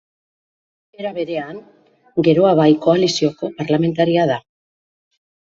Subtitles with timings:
[1.03, 1.59] Era berean,
[2.29, 4.41] Geroa Bai koalizioko parlamentaria da.